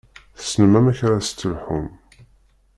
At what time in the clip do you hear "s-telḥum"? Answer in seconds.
1.27-1.87